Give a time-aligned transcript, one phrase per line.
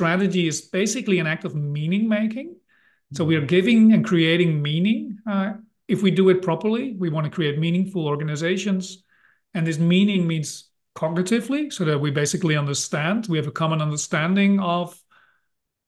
[0.00, 2.56] strategy is basically an act of meaning making.
[3.12, 5.18] So we are giving and creating meaning.
[5.30, 5.48] Uh,
[5.88, 9.04] if we do it properly, we want to create meaningful organizations.
[9.52, 14.58] And this meaning means cognitively, so that we basically understand, we have a common understanding
[14.60, 14.98] of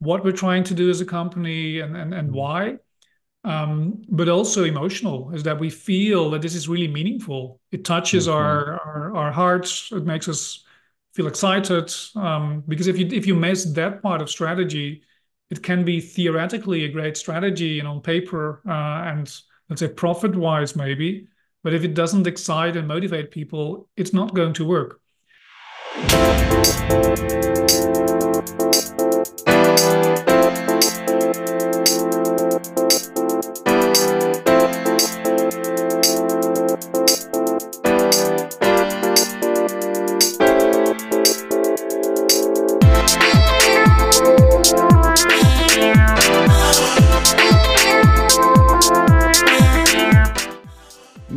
[0.00, 2.76] what we're trying to do as a company and, and, and why.
[3.44, 7.60] Um, but also emotional is that we feel that this is really meaningful.
[7.70, 8.36] It touches mm-hmm.
[8.36, 9.90] our, our, our hearts.
[9.90, 10.64] It makes us
[11.14, 11.92] feel excited.
[12.14, 15.02] Um, because if you if you miss that part of strategy,
[15.50, 19.34] it can be theoretically a great strategy and on paper uh, and
[19.68, 21.28] let's say profit wise maybe,
[21.62, 25.00] but if it doesn't excite and motivate people, it's not going to work.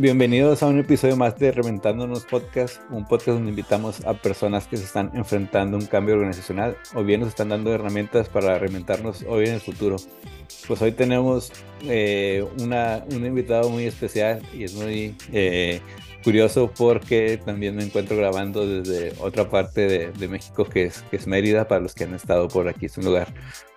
[0.06, 4.76] Bienvenidos a un episodio más de Reventándonos Podcast, un podcast donde invitamos a personas que
[4.76, 9.24] se están enfrentando a un cambio organizacional o bien nos están dando herramientas para reinventarnos
[9.28, 9.96] hoy en el futuro.
[10.68, 11.50] Pues hoy tenemos
[11.82, 15.80] eh, una, un invitado muy especial y es muy eh,
[16.26, 21.28] curioso porque también me encuentro grabando desde otra parte de, México que es, que es
[21.28, 23.28] Mérida, para los que han estado por aquí, es un lugar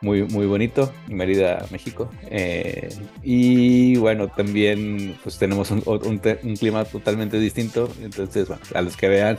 [0.02, 2.10] muy, muy bonito, Mérida, México.
[2.24, 2.90] Eh,
[3.22, 6.20] y bueno, también pues tenemos un,
[6.60, 9.38] clima totalmente distinto, entonces a los que vean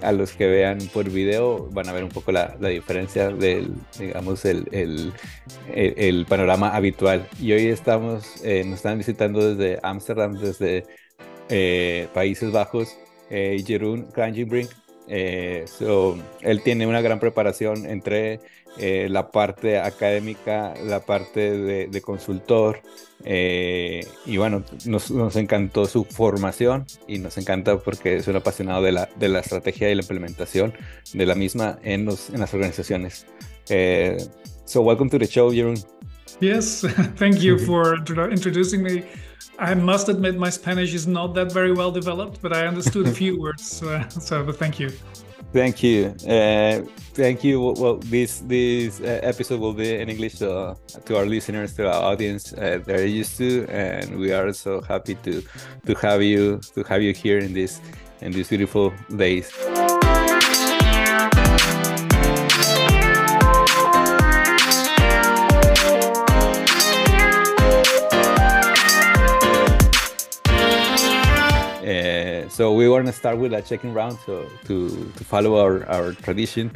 [0.00, 4.46] a los que vean por video van a ver un poco la, diferencia del, digamos,
[4.46, 5.12] el,
[5.74, 7.28] el, panorama habitual.
[7.38, 10.84] Y hoy estamos, eh, nos están visitando desde Ámsterdam, desde
[11.48, 12.96] eh, Países Bajos,
[13.30, 14.70] eh, Jeroen Kranjenbrink.
[15.08, 15.64] Eh,
[16.40, 18.40] él tiene una gran preparación entre
[18.78, 22.80] eh, la parte académica, la parte de, consultor,
[23.24, 28.92] y bueno, nos, nos, encantó su formación y nos encanta porque es un apasionado de
[28.92, 30.74] la, de la estrategia y la implementación
[31.12, 33.26] de la misma en, los, en las organizaciones.
[34.64, 35.82] so, welcome to the show, Jeroen.
[36.40, 36.84] Yes,
[37.16, 37.96] thank you for
[38.30, 39.04] introducing me.
[39.58, 43.12] I must admit my Spanish is not that very well developed, but I understood a
[43.12, 43.82] few words.
[43.82, 44.90] Uh, so, but thank you.
[45.52, 46.14] Thank you.
[46.28, 46.82] Uh,
[47.14, 47.60] thank you.
[47.60, 52.02] Well, this this uh, episode will be in English to, to our listeners, to our
[52.12, 52.52] audience.
[52.52, 55.42] Uh, they're used to, and we are so happy to
[55.86, 57.80] to have you to have you here in this
[58.20, 59.50] in these beautiful days.
[72.56, 76.12] So we want to start with a checking round so to, to follow our, our
[76.14, 76.72] tradition.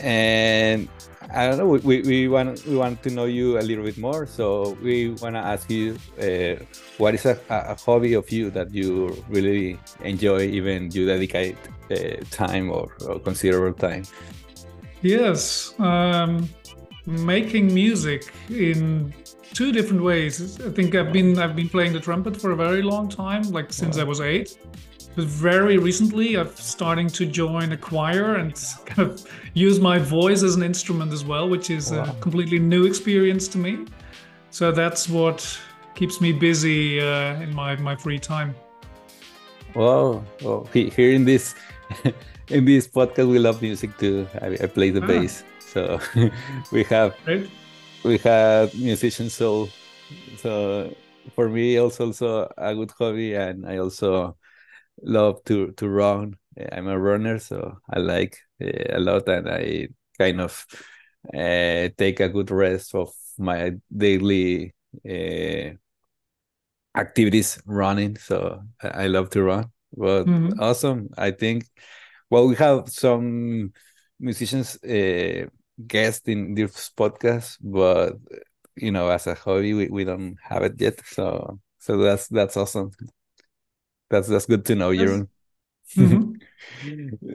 [0.00, 0.88] And
[1.34, 4.28] I don't know, we, we want we want to know you a little bit more.
[4.28, 6.64] So we want to ask you, uh,
[6.98, 11.56] what is a, a hobby of you that you really enjoy, even you dedicate
[11.90, 14.04] uh, time or, or, considerable time?
[15.02, 16.48] Yes, um,
[17.06, 19.12] making music in
[19.52, 20.60] two different ways.
[20.60, 23.72] I think I've been I've been playing the trumpet for a very long time, like
[23.72, 24.02] since wow.
[24.02, 24.56] I was eight.
[25.14, 28.54] But very recently, I'm starting to join a choir and
[28.86, 32.04] kind of use my voice as an instrument as well, which is wow.
[32.04, 33.84] a completely new experience to me.
[34.50, 35.58] So that's what
[35.94, 38.54] keeps me busy uh, in my, my free time.
[39.74, 40.24] Wow!
[40.42, 41.54] Well, here in this
[42.48, 44.26] in this podcast, we love music too.
[44.40, 45.06] I, I play the ah.
[45.06, 45.98] bass, so
[46.72, 47.48] we have right.
[48.04, 49.32] we have musicians.
[49.32, 49.68] So
[50.36, 50.94] so
[51.34, 54.36] for me, also also a good hobby, and I also
[55.02, 56.36] love to to run.
[56.72, 59.88] I'm a runner, so I like uh, a lot, and I
[60.18, 60.66] kind of
[61.32, 64.74] uh, take a good rest of my daily
[65.08, 65.70] uh,
[66.94, 68.16] activities running.
[68.16, 69.66] So I love to run.
[69.96, 70.60] But mm-hmm.
[70.60, 71.08] awesome!
[71.16, 71.64] I think.
[72.30, 73.72] Well, we have some
[74.18, 75.46] musicians uh,
[75.86, 78.16] guests in this podcast, but
[78.76, 81.00] you know, as a hobby, we, we don't have it yet.
[81.06, 82.92] So so that's that's awesome.
[84.12, 85.28] That's that's good to know, Jeroen.
[85.96, 86.36] Mm-hmm.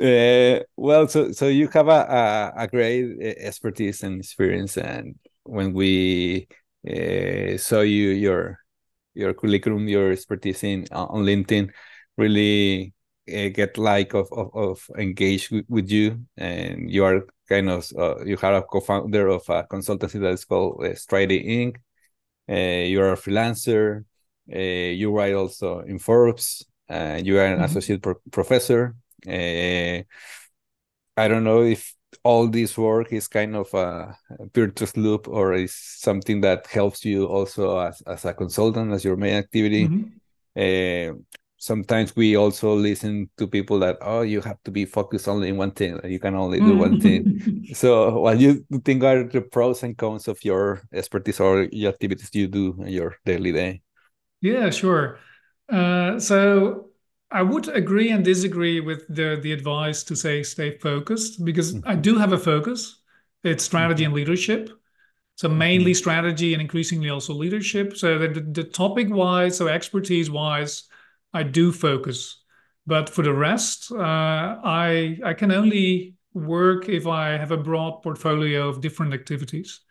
[0.02, 5.16] uh, well, so so you have a, a, a great uh, expertise and experience, and
[5.44, 6.48] when we
[6.90, 8.60] uh, saw you your
[9.14, 11.70] your curriculum, your expertise in on LinkedIn,
[12.18, 12.94] really
[13.30, 17.92] uh, get like of of, of engage with, with, you, and you are kind of
[17.98, 21.76] uh, you are a co-founder of a consultancy that is called uh, Strategy Inc.
[22.50, 24.06] Uh, you are a freelancer.
[24.54, 26.66] Uh, you write also in Forbes.
[26.90, 27.64] You are an mm -hmm.
[27.64, 28.96] associate pro professor.
[29.26, 30.04] Uh,
[31.18, 34.18] I don't know if all this work is kind of a
[34.54, 39.16] virtuous loop or is something that helps you also as, as a consultant as your
[39.18, 40.12] main activity mm-hmm.
[40.56, 41.18] uh,
[41.58, 45.58] sometimes we also listen to people that oh you have to be focused only in
[45.58, 47.74] one thing you can only do one thing mm-hmm.
[47.74, 52.30] so what you think are the pros and cons of your expertise or your activities
[52.34, 53.82] you do in your daily day
[54.42, 55.20] yeah sure
[55.70, 56.88] uh, so
[57.30, 61.88] I would agree and disagree with the the advice to say stay focused because mm-hmm.
[61.88, 63.02] I do have a focus.
[63.44, 64.14] It's strategy mm-hmm.
[64.14, 64.70] and leadership.
[65.36, 65.98] So mainly mm-hmm.
[65.98, 67.96] strategy and increasingly also leadership.
[67.98, 70.84] So the, the topic wise, so expertise wise,
[71.34, 72.42] I do focus.
[72.88, 78.04] But for the rest, uh, I I can only work if I have a broad
[78.04, 79.82] portfolio of different activities.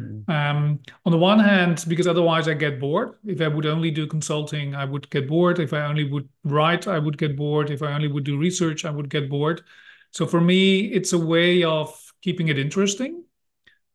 [0.00, 0.28] Mm.
[0.28, 3.14] Um, on the one hand, because otherwise I get bored.
[3.24, 5.58] If I would only do consulting, I would get bored.
[5.58, 7.70] If I only would write, I would get bored.
[7.70, 9.62] If I only would do research, I would get bored.
[10.10, 13.24] So for me, it's a way of keeping it interesting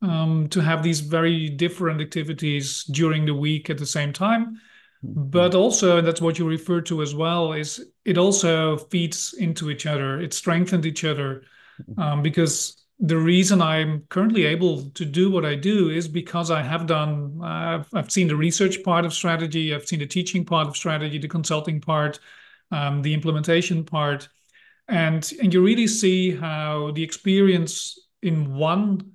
[0.02, 4.60] um, to have these very different activities during the week at the same time.
[5.06, 5.30] Mm-hmm.
[5.30, 9.70] But also, and that's what you refer to as well, is it also feeds into
[9.70, 10.20] each other.
[10.20, 11.44] It strengthens each other
[11.82, 12.00] mm-hmm.
[12.00, 16.62] um, because the reason I'm currently able to do what I do is because I
[16.62, 20.68] have done, uh, I've seen the research part of strategy, I've seen the teaching part
[20.68, 22.20] of strategy, the consulting part,
[22.70, 24.30] um, the implementation part.
[24.88, 29.14] And, and you really see how the experience in one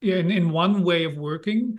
[0.00, 1.78] in, in one way of working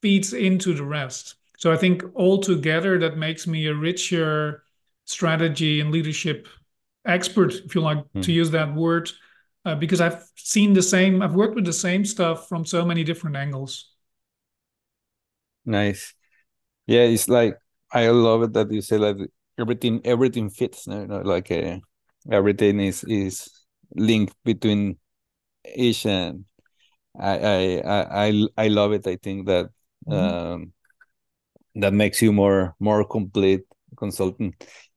[0.00, 1.36] feeds into the rest.
[1.58, 4.62] So I think altogether that makes me a richer
[5.06, 6.46] strategy and leadership
[7.04, 8.22] expert, if you like mm.
[8.22, 8.30] to hmm.
[8.30, 9.10] use that word,
[9.64, 13.04] uh, because I've seen the same, I've worked with the same stuff from so many
[13.04, 13.90] different angles.
[15.64, 16.14] Nice.
[16.86, 17.56] Yeah, it's like
[17.92, 19.16] I love it that you say like
[19.58, 20.86] everything everything fits.
[20.86, 21.78] You know, like uh,
[22.30, 23.48] everything is is
[23.94, 24.98] linked between
[25.74, 26.44] each, and
[27.18, 29.06] I I I I love it.
[29.06, 29.70] I think that
[30.08, 30.12] mm-hmm.
[30.12, 30.72] um,
[31.76, 33.62] that makes you more more complete
[33.96, 34.54] consultant.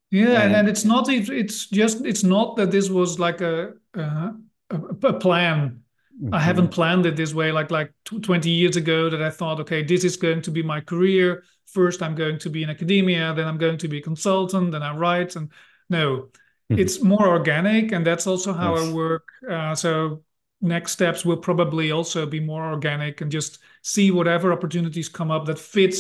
[0.10, 4.34] Yeah, and, and it's not it's just it's not that this was like a, a
[4.70, 5.82] a, plan.
[6.22, 6.34] Mm-hmm.
[6.34, 9.84] I haven't planned it this way like like 20 years ago that I thought, okay,
[9.84, 11.44] this is going to be my career.
[11.66, 14.82] First, I'm going to be in academia, then I'm going to be a consultant, then
[14.82, 15.36] I write.
[15.36, 15.52] And
[15.90, 16.30] no,
[16.72, 16.80] mm-hmm.
[16.80, 18.90] it's more organic, and that's also how yes.
[18.90, 19.28] I work.
[19.50, 20.24] Uh, so
[20.62, 25.46] next steps will probably also be more organic and just see whatever opportunities come up
[25.46, 25.96] that fit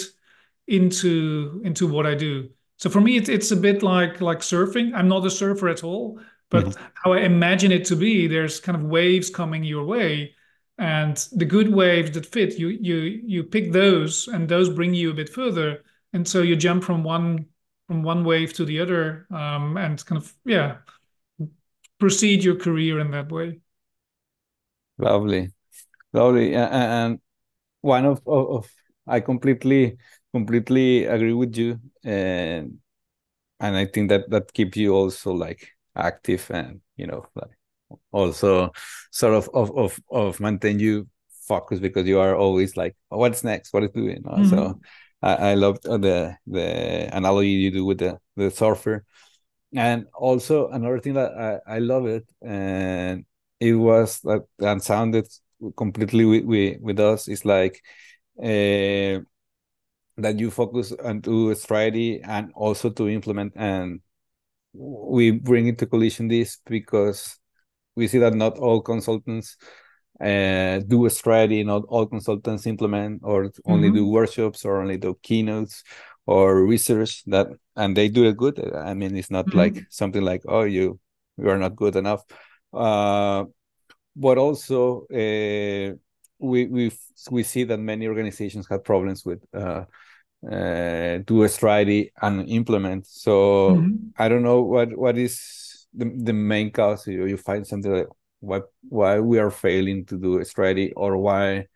[0.68, 2.50] into into what I do.
[2.78, 4.94] So for me, it, it's a bit like like surfing.
[4.94, 6.84] I'm not a surfer at all, but mm-hmm.
[6.94, 10.36] how I imagine it to be, there's kind of waves coming your way,
[10.78, 12.96] and the good waves that fit, you you
[13.26, 15.84] you pick those, and those bring you a bit further,
[16.14, 17.48] and so you jump from one
[17.88, 20.78] from one wave to the other, um, and kind of yeah,
[22.00, 23.60] proceed your career in that way.
[24.98, 25.52] Lovely,
[26.14, 27.20] lovely, and
[27.82, 28.72] one of, of, of
[29.08, 29.98] I completely
[30.34, 32.80] completely agree with you, and
[33.60, 37.52] and I think that that keeps you also like active and you know like
[38.12, 38.72] also
[39.12, 41.08] sort of of of, of maintain you
[41.48, 43.74] focus because you are always like oh, what's next?
[43.74, 44.24] What is doing?
[44.24, 44.50] Mm-hmm.
[44.50, 44.80] so
[45.22, 49.06] I, I love the the analogy you do with the the surfer.
[49.76, 51.34] And also another thing that
[51.68, 53.26] I, I love it and
[53.60, 55.28] it was that and sounded
[55.76, 57.82] completely with, with, with us is like
[58.40, 59.20] uh,
[60.18, 64.02] that you focus on to strategy and also to implement and
[64.78, 67.38] we bring into collision this because
[67.96, 69.58] we see that not all consultants
[70.22, 73.98] uh, do a strategy, not all consultants implement or only mm-hmm.
[73.98, 75.84] do workshops or only do keynotes
[76.26, 78.60] or research that and they do it good.
[78.76, 79.58] I mean, it's not mm-hmm.
[79.58, 81.00] like something like, oh, you
[81.38, 82.24] you are not good enough.
[82.74, 83.46] Uh,
[84.16, 85.96] but also uh,
[86.40, 86.92] we we
[87.32, 89.44] we see that many organizations have problems with
[90.44, 93.08] uh, do a strategy and implement.
[93.08, 93.96] So mm-hmm.
[94.18, 97.08] I don't know what what is the, the main cause.
[97.08, 98.08] You, you find something like
[98.40, 101.68] why why we are failing to do a strategy or why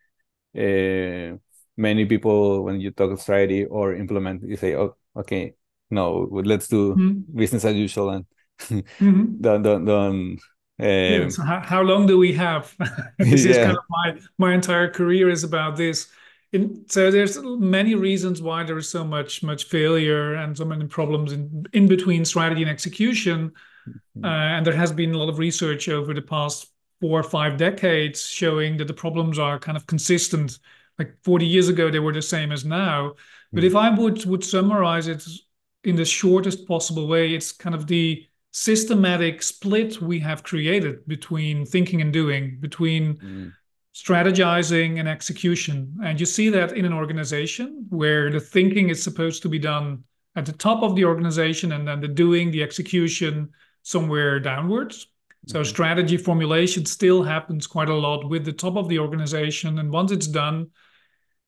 [0.56, 1.36] uh,
[1.76, 5.54] many people when you talk strategy or implement you say oh okay
[5.90, 7.36] no let's do mm-hmm.
[7.36, 8.26] business as usual and
[8.60, 9.36] mm-hmm.
[9.40, 10.38] don't don't don't
[10.80, 12.74] um, yeah, so how, how long do we have
[13.18, 13.50] this yeah.
[13.50, 16.08] is kind of my my entire career is about this
[16.52, 20.86] in, so there's many reasons why there is so much much failure and so many
[20.86, 23.52] problems in in between strategy and execution
[23.88, 24.24] mm-hmm.
[24.24, 26.66] uh, and there has been a lot of research over the past
[27.00, 30.58] four or five decades showing that the problems are kind of consistent
[30.98, 33.14] like 40 years ago they were the same as now
[33.52, 33.66] but mm-hmm.
[33.66, 35.24] if i would would summarize it
[35.84, 41.64] in the shortest possible way it's kind of the systematic split we have created between
[41.64, 43.52] thinking and doing, between mm.
[43.94, 45.96] Strategizing and execution.
[46.04, 50.04] And you see that in an organization where the thinking is supposed to be done
[50.36, 53.50] at the top of the organization and then the doing, the execution
[53.82, 55.08] somewhere downwards.
[55.46, 55.68] So mm-hmm.
[55.68, 59.78] strategy formulation still happens quite a lot with the top of the organization.
[59.78, 60.70] And once it's done,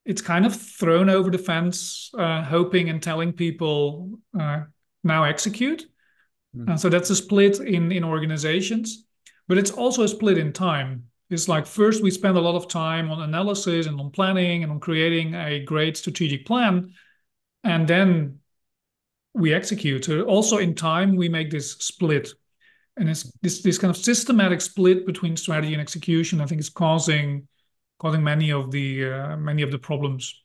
[0.04, 4.62] it's kind of thrown over the fence, uh, hoping and telling people uh,
[5.04, 5.86] now execute.
[6.56, 6.78] Mm.
[6.78, 9.06] so that's a split in in organizations,
[9.48, 11.04] but it's also a split in time.
[11.32, 14.70] It's like first we spend a lot of time on analysis and on planning and
[14.70, 16.92] on creating a great strategic plan,
[17.64, 18.38] and then
[19.34, 20.04] we execute.
[20.04, 22.28] So also in time we make this split,
[22.96, 26.40] and it's this this kind of systematic split between strategy and execution.
[26.40, 27.48] I think is causing
[27.98, 30.38] causing many of the uh, many of the problems.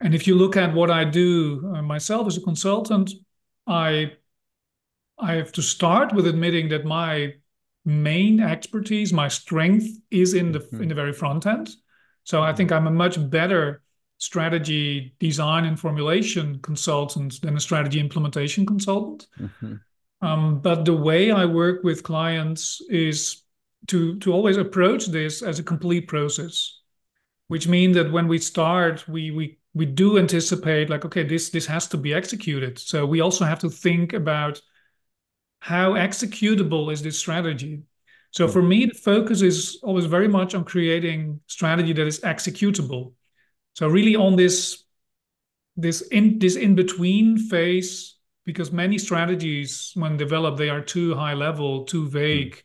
[0.00, 3.12] And if you look at what I do uh, myself as a consultant,
[3.66, 4.12] I
[5.18, 7.34] I have to start with admitting that my
[7.86, 10.82] main expertise, my strength is in the mm-hmm.
[10.82, 11.70] in the very front end.
[12.24, 13.82] So I think I'm a much better
[14.18, 19.26] strategy design and formulation consultant than a strategy implementation consultant.
[19.38, 19.74] Mm-hmm.
[20.22, 23.42] Um, but the way I work with clients is
[23.88, 26.80] to to always approach this as a complete process,
[27.48, 31.66] which means that when we start, we we we do anticipate like okay, this this
[31.66, 32.78] has to be executed.
[32.78, 34.60] So we also have to think about
[35.66, 37.82] how executable is this strategy?
[38.30, 43.14] So for me, the focus is always very much on creating strategy that is executable.
[43.74, 44.84] So really on this
[45.76, 51.34] this in this in between phase, because many strategies when developed they are too high
[51.34, 52.54] level, too vague.
[52.54, 52.62] Mm.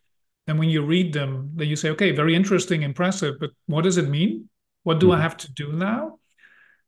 [0.47, 3.97] And when you read them, then you say, okay, very interesting, impressive, but what does
[3.97, 4.47] it mean?
[4.83, 5.11] What do.
[5.11, 5.21] I hmm.
[5.21, 6.19] have to do now?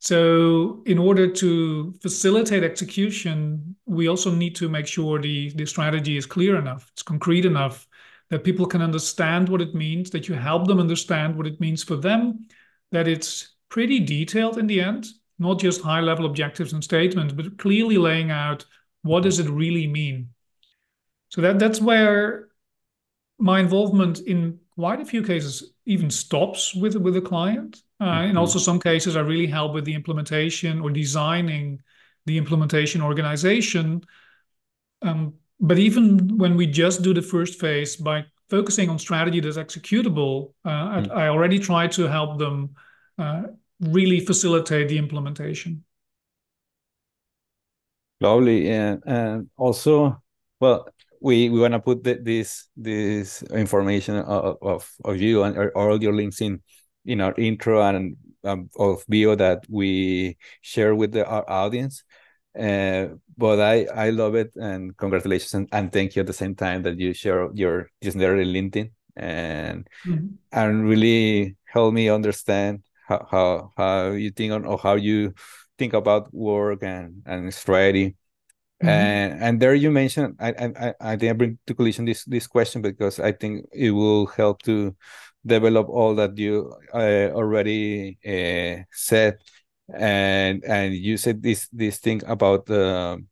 [0.03, 6.17] So in order to facilitate execution, we also need to make sure the, the strategy
[6.17, 7.88] is clear enough, it's concrete enough,
[8.29, 11.83] that people can understand what it means, that you help them understand what it means
[11.83, 12.45] for them,
[12.91, 15.07] that it's pretty detailed in the end,
[15.39, 18.65] not just high level objectives and statements, but clearly laying out
[19.03, 20.27] what does it really mean.
[21.29, 22.50] So that that's where
[23.39, 27.81] my involvement in quite a few cases even stops with with a client.
[28.03, 28.29] Uh, mm-hmm.
[28.29, 31.79] And also some cases I really help with the implementation or designing
[32.25, 34.03] the implementation organization.
[35.01, 39.55] Um, but even when we just do the first phase by focusing on strategy that's
[39.55, 41.12] executable, uh, mm-hmm.
[41.13, 42.75] I, I, already try to help them
[43.17, 43.43] uh,
[43.79, 45.86] really facilitate the implementation.
[48.19, 50.22] Lovely, and and also,
[50.60, 50.89] well,
[51.22, 56.01] we we want to put the, this this information of, of, of you and all
[56.03, 56.62] your links in
[57.05, 62.03] in our intro and um, of bio that we share with the, our audience.
[62.57, 66.53] Uh, but I I love it and congratulations and, and thank you at the same
[66.53, 70.27] time that you share your just there in LinkedIn and mm-hmm.
[70.51, 75.33] and really help me understand how how, how you think on or how you
[75.79, 78.15] think about work and and strategy
[78.83, 78.89] Mm-hmm.
[78.89, 82.48] And and there you mentioned I I I think I bring to collision this this
[82.48, 84.95] question because I think it will help to
[85.45, 89.38] develop all that you uh, already uh, said.
[89.93, 93.23] And and you said this this thing about the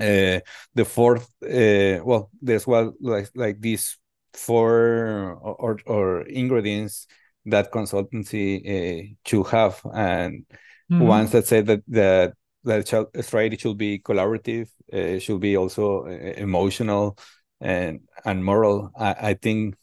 [0.00, 0.40] uh,
[0.74, 3.98] the fourth uh, well there's well like like these
[4.34, 7.06] four or or ingredients
[7.46, 9.80] that consultancy uh, should have.
[9.92, 10.46] And
[10.90, 12.86] mm ones that say that that that
[13.24, 17.16] strategy should be collaborative, uh, should be also uh, emotional
[17.60, 18.90] and and moral.
[18.94, 19.76] I, I think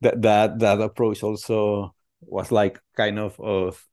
[0.00, 3.84] that that that approach also was like kind of of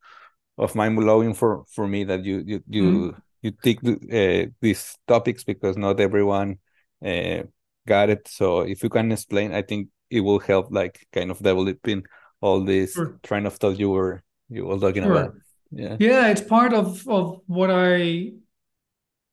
[0.58, 3.20] of mind blowing for for me that you you you mm.
[3.42, 6.58] you take uh, these topics because not everyone
[7.04, 7.42] uh,
[7.86, 8.28] got it.
[8.28, 12.04] So if you can explain, I think it will help like kind of developing
[12.40, 13.18] all this sure.
[13.22, 15.12] train of thought you were you were talking sure.
[15.12, 15.34] about
[15.70, 18.30] yeah yeah it's part of of what i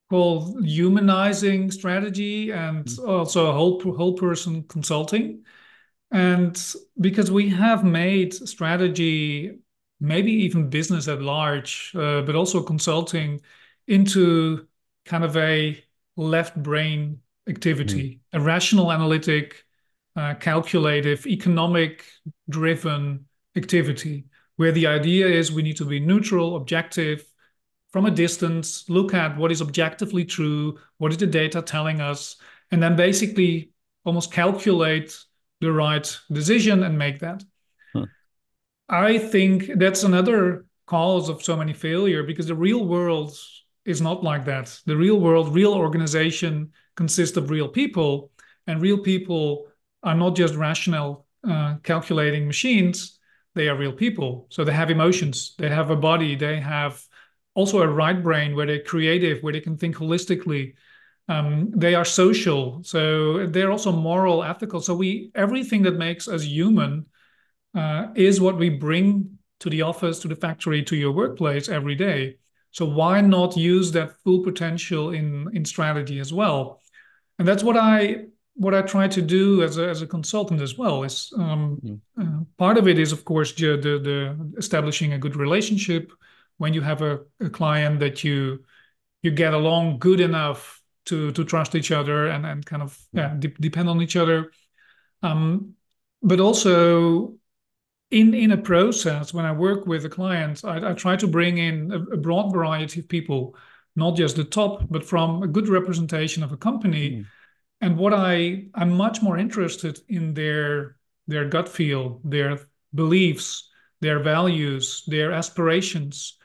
[0.10, 3.10] call humanizing strategy and mm-hmm.
[3.10, 5.44] also whole whole person consulting
[6.12, 9.60] and because we have made strategy
[10.00, 13.40] maybe even business at large uh, but also consulting
[13.88, 14.68] into
[15.06, 15.82] kind of a
[16.16, 18.42] left brain activity mm-hmm.
[18.42, 19.66] a rational analytic
[20.16, 22.06] uh, calculative economic
[22.50, 23.26] driven
[23.56, 24.26] activity
[24.60, 27.24] where the idea is we need to be neutral, objective,
[27.94, 32.36] from a distance, look at what is objectively true, what is the data telling us,
[32.70, 33.72] and then basically
[34.04, 35.18] almost calculate
[35.62, 37.44] the right decision and make that.
[37.94, 38.04] Hmm.
[38.88, 43.38] I think that's another cause of so many failure because the real world
[43.86, 44.80] is not like that.
[44.86, 48.32] The real world, real organization consists of real people,
[48.68, 49.68] and real people
[50.04, 53.20] are not just rational uh, calculating machines.
[53.56, 54.48] They are real people.
[54.50, 57.04] So they have emotions, they have a body, they have
[57.56, 60.74] also a right brain where they're creative, where they can think holistically.
[61.30, 64.82] Um, they are social, so they're also moral, ethical.
[64.82, 67.06] So we everything that makes us human
[67.76, 71.94] uh, is what we bring to the office, to the factory, to your workplace every
[71.94, 72.38] day.
[72.72, 76.82] So why not use that full potential in in strategy as well?
[77.38, 78.26] And that's what I
[78.60, 82.00] what I try to do as a, as a consultant as well is um, mm.
[82.20, 86.12] uh, part of it is of course the, the, the establishing a good relationship
[86.58, 88.60] when you have a, a client that you
[89.22, 90.79] you get along good enough
[91.10, 93.36] to to trust each other and and kind of yeah.
[93.38, 94.52] de- depend on each other.
[95.22, 95.76] Um,
[96.22, 97.36] but also
[98.12, 101.58] in in a process when i work with a client i, I try to bring
[101.58, 103.56] in a, a, broad variety of people
[103.96, 107.12] not just the top but from a good representation of a company.
[107.12, 107.26] Mm.
[107.82, 110.98] and what i i'm much more interested in their
[111.28, 112.60] their gut feel their
[112.96, 113.70] beliefs
[114.02, 116.39] their values their aspirations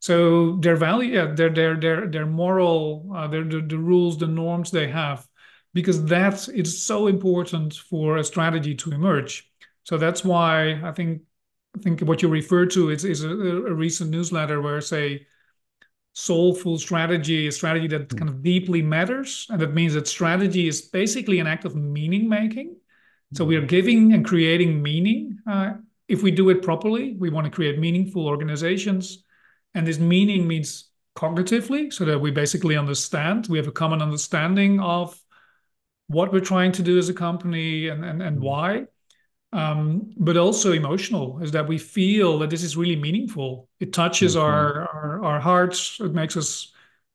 [0.00, 4.26] so their value yeah, their their their their moral uh, their the, the rules the
[4.26, 5.26] norms they have
[5.72, 9.48] because that is so important for a strategy to emerge
[9.84, 11.22] so that's why I think
[11.76, 15.26] I think what you refer to is is a, a recent newsletter where say
[16.12, 18.18] soulful strategy, a strategy that mm.
[18.18, 22.28] kind of deeply matters, and that means that strategy is basically an act of meaning
[22.28, 22.76] making.
[23.32, 25.38] So we are giving and creating meaning.
[25.48, 25.74] Uh,
[26.08, 29.22] if we do it properly, we want to create meaningful organizations,
[29.74, 33.46] and this meaning means cognitively, so that we basically understand.
[33.48, 35.20] We have a common understanding of
[36.08, 38.86] what we're trying to do as a company and and, and why
[39.52, 43.68] um, but also emotional is that we feel that this is really meaningful.
[43.80, 44.44] It touches mm-hmm.
[44.44, 45.98] our, our, our hearts.
[46.00, 46.72] It makes us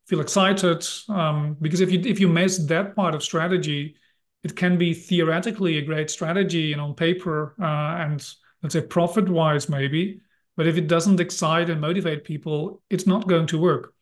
[0.08, 0.86] feel excited.
[1.08, 3.96] Um, because if you if you miss that part of strategy,
[4.44, 8.28] it can be theoretically a great strategy and on paper uh, and
[8.62, 10.22] let's say profit wise maybe,
[10.56, 13.94] but if it doesn't excite and motivate people, it's not going to work.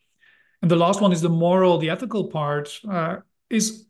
[0.62, 3.16] And the last one is the moral, the ethical part uh,
[3.50, 3.86] is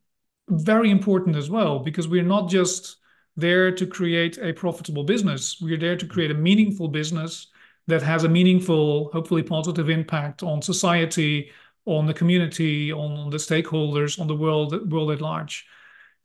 [0.49, 2.97] very important as well because we're not just
[3.37, 5.59] there to create a profitable business.
[5.61, 7.49] We're there to create a meaningful business
[7.87, 11.51] that has a meaningful, hopefully positive impact on society,
[11.87, 15.67] on the community, on, the stakeholders, on the world world at large.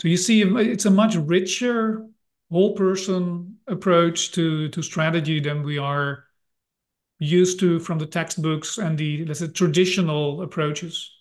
[0.02, 2.06] So you see, it's a much richer
[2.52, 6.25] whole person approach to to strategy than we are
[7.19, 11.12] used to from the textbooks and the let's say traditional approaches.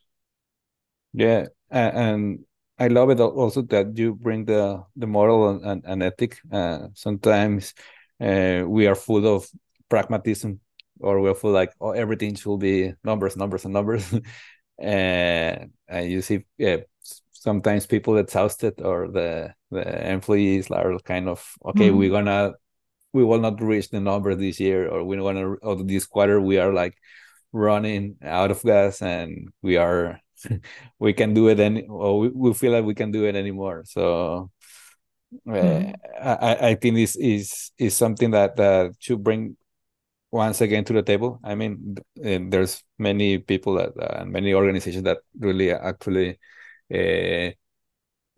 [1.12, 2.44] Yeah, and
[2.78, 6.38] I love it also that you bring the the moral and, and, and ethic.
[6.50, 7.74] Uh, sometimes
[8.20, 9.48] uh, we are full of
[9.88, 10.60] pragmatism,
[11.00, 14.14] or we're full like oh everything should be numbers, numbers, and numbers.
[14.78, 16.78] and, and you see, yeah,
[17.32, 21.98] sometimes people exhausted or the the employees are kind of okay, mm-hmm.
[21.98, 22.52] we're gonna
[23.18, 26.56] we will not reach the number this year, or we're gonna or this quarter we
[26.58, 26.94] are like
[27.52, 30.20] running out of gas and we are
[31.00, 33.82] we can do it any or we, we feel like we can do it anymore
[33.86, 34.50] so
[35.48, 35.94] uh, mm.
[36.22, 39.56] I, I think this is is something that that should bring
[40.30, 45.04] once again to the table i mean there's many people that uh, and many organizations
[45.04, 46.38] that really actually
[46.94, 47.50] uh,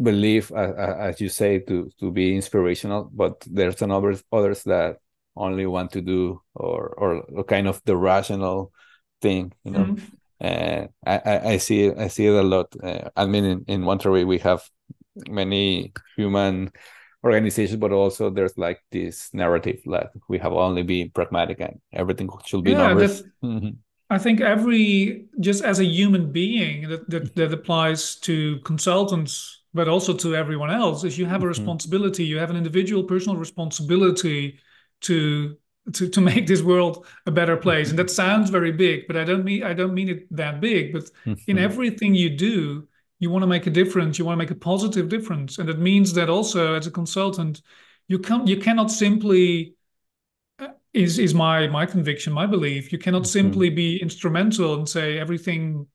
[0.03, 4.97] believe uh, as you say to to be inspirational but there's some others others that
[5.37, 8.73] only want to do or or kind of the rational
[9.21, 10.01] thing you know mm
[10.41, 12.75] uh, I, I see it, I see it a lot.
[12.83, 14.63] Uh, I mean, in, in Monterrey, we have
[15.29, 16.73] many human
[17.23, 22.31] organizations, but also there's like this narrative that we have only been pragmatic and everything
[22.47, 23.23] should be yeah, numbers.
[23.45, 23.71] Mm-hmm.
[24.13, 29.89] I think every just as a human being that, that that applies to consultants, but
[29.89, 31.49] also to everyone else, is you have a mm-hmm.
[31.49, 32.25] responsibility.
[32.25, 34.59] You have an individual, personal responsibility
[35.03, 35.57] to
[35.95, 39.25] to, to make this world a better place and that sounds very big but i
[39.25, 41.59] don't mean i don't mean it that big but in mm-hmm.
[41.59, 42.87] everything you do
[43.19, 45.79] you want to make a difference you want to make a positive difference and it
[45.79, 47.63] means that also as a consultant
[48.09, 49.75] you can you cannot simply
[50.59, 53.39] uh, is is my my conviction my belief you cannot mm-hmm.
[53.41, 55.87] simply be instrumental and say everything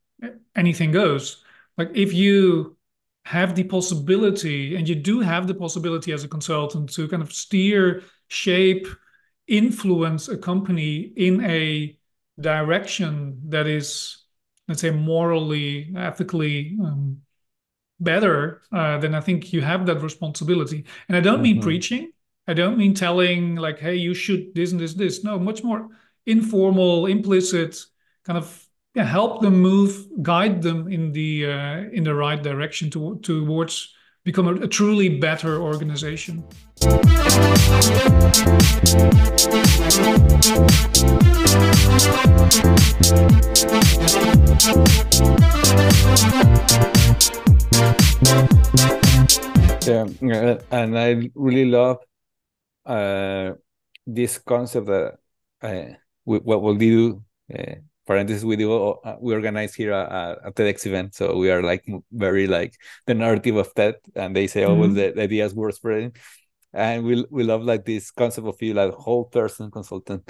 [0.55, 1.43] anything goes
[1.77, 2.75] like if you
[3.25, 7.33] have the possibility and you do have the possibility as a consultant to kind of
[7.33, 8.87] steer shape
[9.47, 11.97] influence a company in a
[12.39, 14.23] direction that is,
[14.67, 17.21] let's say, morally, ethically um,
[17.99, 20.85] better, uh, then I think you have that responsibility.
[21.07, 21.43] And I don't mm-hmm.
[21.43, 22.11] mean preaching.
[22.47, 25.89] I don't mean telling like, "Hey, you should this and this this." No, much more
[26.27, 27.83] informal, implicit,
[28.23, 28.64] kind of
[28.95, 33.93] yeah, help them move, guide them in the uh, in the right direction to, towards
[34.23, 36.45] become a, a truly better organization.
[49.85, 51.97] Yeah, and I really love
[52.85, 53.51] uh,
[54.07, 55.17] this concept that
[55.61, 57.23] uh, what we do.
[58.05, 61.61] Uh, parenthesis, we do uh, we organize here a, a, TEDx event, so we are
[61.61, 62.73] like very like
[63.05, 65.13] the narrative of TED, and they say always mm -hmm.
[65.13, 66.15] the, the ideas were spreading,
[66.73, 70.21] and we we love like this concept of you like whole person consultant.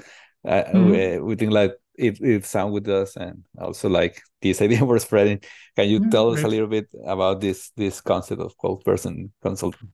[0.44, 0.90] Uh, mm -hmm.
[0.90, 4.98] we, we think like it it sound with us and also like this idea we're
[4.98, 5.40] spreading
[5.74, 9.32] can you yeah, tell us a little bit about this this concept of whole person
[9.42, 9.90] consultant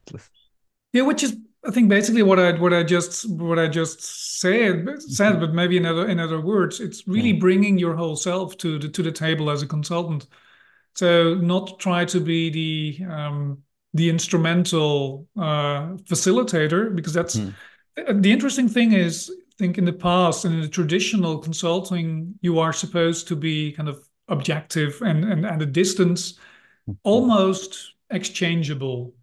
[0.92, 4.86] yeah which is i think basically what i what i just what i just said
[5.00, 7.40] said but maybe in other in other words it's really mm.
[7.40, 10.26] bringing your whole self to the to the table as a consultant
[10.94, 13.58] so not try to be the um
[13.94, 17.54] the instrumental uh facilitator because that's mm.
[18.22, 22.58] the interesting thing is I think in the past and in the traditional consulting, you
[22.58, 26.92] are supposed to be kind of objective and, and at a distance, mm-hmm.
[27.02, 29.14] almost exchangeable,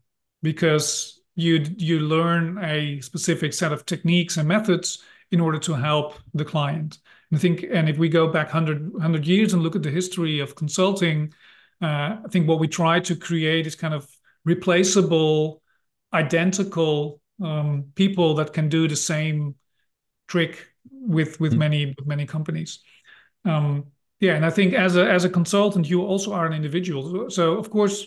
[0.44, 6.16] because you you learn a specific set of techniques and methods in order to help
[6.34, 6.98] the client.
[7.30, 9.92] And I think, and if we go back 100, 100 years and look at the
[9.92, 11.34] history of consulting,
[11.82, 14.10] uh, I think what we try to create is kind of
[14.44, 15.62] replaceable,
[16.14, 19.56] identical um, people that can do the same
[20.28, 21.60] trick with with mm.
[21.60, 22.80] many with many companies.
[23.46, 23.86] Um,
[24.20, 27.30] yeah, and I think as a as a consultant, you also are an individual.
[27.30, 28.06] So of course,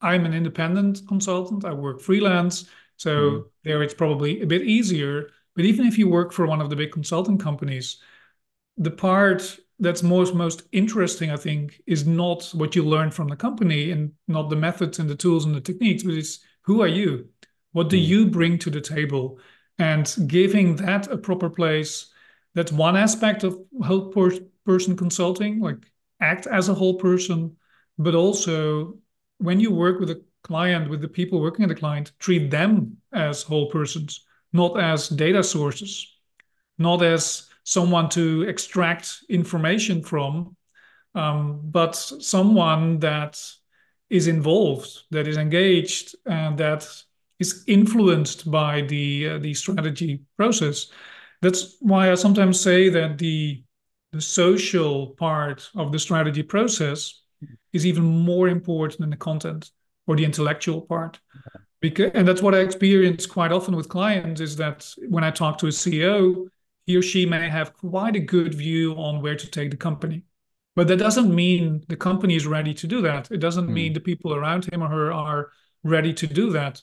[0.00, 1.64] I'm an independent consultant.
[1.64, 3.44] I work freelance, so mm.
[3.64, 5.30] there it's probably a bit easier.
[5.54, 7.98] But even if you work for one of the big consulting companies,
[8.76, 13.36] the part that's most most interesting, I think, is not what you learn from the
[13.36, 16.88] company and not the methods and the tools and the techniques, but it's who are
[16.88, 17.28] you?
[17.72, 18.04] What do mm.
[18.04, 19.38] you bring to the table?
[19.78, 22.06] and giving that a proper place
[22.54, 25.78] that's one aspect of whole per- person consulting like
[26.20, 27.56] act as a whole person
[27.98, 28.96] but also
[29.38, 32.96] when you work with a client with the people working at the client treat them
[33.12, 36.18] as whole persons not as data sources
[36.78, 40.56] not as someone to extract information from
[41.14, 43.42] um, but someone that
[44.10, 46.86] is involved that is engaged and that
[47.38, 50.86] is influenced by the uh, the strategy process.
[51.42, 53.62] That's why I sometimes say that the
[54.12, 57.22] the social part of the strategy process
[57.72, 59.70] is even more important than the content
[60.06, 61.18] or the intellectual part.
[61.80, 65.58] Because, and that's what I experience quite often with clients is that when I talk
[65.58, 66.46] to a CEO,
[66.86, 70.22] he or she may have quite a good view on where to take the company.
[70.74, 73.30] But that doesn't mean the company is ready to do that.
[73.30, 73.72] It doesn't mm.
[73.72, 75.50] mean the people around him or her are
[75.82, 76.80] ready to do that.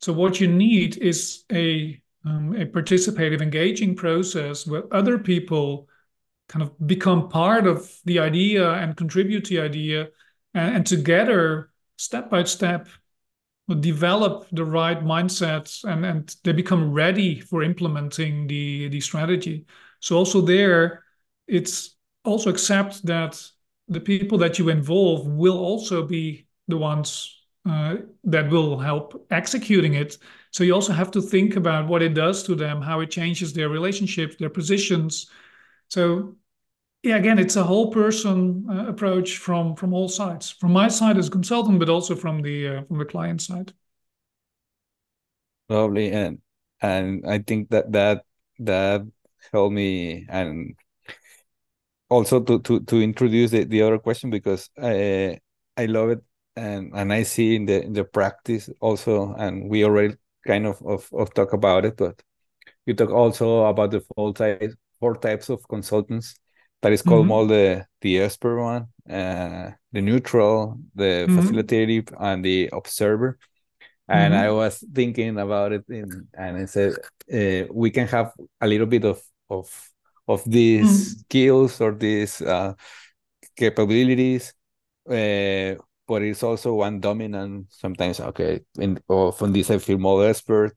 [0.00, 5.88] So what you need is a um, a participative, engaging process where other people
[6.48, 10.08] kind of become part of the idea and contribute to the idea,
[10.54, 12.88] and, and together, step by step,
[13.80, 19.66] develop the right mindsets and, and they become ready for implementing the, the strategy.
[20.00, 21.04] So also there,
[21.46, 23.42] it's also accept that
[23.88, 27.34] the people that you involve will also be the ones
[27.68, 30.16] uh, that will help executing it.
[30.50, 33.52] So you also have to think about what it does to them, how it changes
[33.52, 35.28] their relationships, their positions.
[35.88, 36.36] So
[37.02, 41.18] yeah, again, it's a whole person uh, approach from from all sides, from my side
[41.18, 43.72] as a consultant, but also from the uh, from the client side.
[45.68, 46.40] Lovely, and
[46.80, 48.24] and I think that that
[48.60, 49.02] that
[49.52, 50.76] helped me and
[52.08, 55.38] also to to to introduce the, the other question because I
[55.76, 56.20] I love it
[56.56, 60.80] and and I see in the in the practice also, and we already kind of
[60.82, 62.22] of, of talk about it, but
[62.86, 66.34] you talk also about the four types four types of consultants
[66.82, 67.46] that is called mm -hmm.
[67.46, 71.36] more the the expert one, uh, the neutral, the mm -hmm.
[71.36, 73.38] facilitative, and the observer.
[74.06, 74.46] And mm -hmm.
[74.46, 76.92] I was thinking about it, in, and I said
[77.32, 79.90] uh, we can have a little bit of of
[80.28, 81.20] of these mm-hmm.
[81.24, 82.74] skills or these uh,
[83.56, 84.52] capabilities
[85.10, 85.74] uh,
[86.06, 90.76] but it's also one dominant sometimes okay in or from this i feel more expert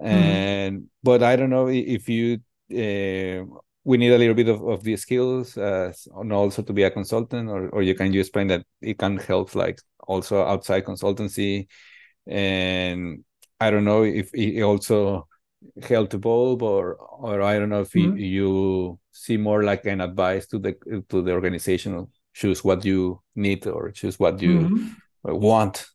[0.00, 0.08] mm-hmm.
[0.08, 5.02] and but i don't know if you we need a little bit of, of these
[5.02, 8.64] skills uh, and also to be a consultant or, or you can you explain that
[8.80, 11.68] it can help like also outside consultancy
[12.26, 13.24] and
[13.60, 15.26] i don't know if it also
[15.82, 18.16] help to evolve or or i don't know if mm-hmm.
[18.16, 20.74] you, you see more like an advice to the
[21.08, 25.40] to the organization choose what you need or choose what you mm-hmm.
[25.40, 25.86] want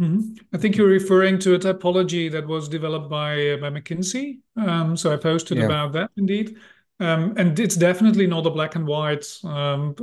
[0.00, 0.34] mm-hmm.
[0.52, 4.38] i think you're referring to a typology that was developed by uh, by mckinsey.
[4.56, 5.64] Um, so i posted yeah.
[5.64, 6.56] about that indeed.
[7.00, 9.96] Um, and it's definitely not a black and white um,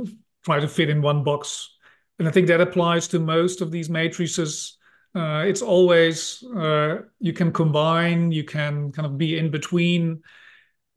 [0.44, 1.70] try to fit in one box.
[2.18, 4.76] And i think that applies to most of these matrices.
[5.14, 10.22] Uh, it's always uh, you can combine, you can kind of be in between,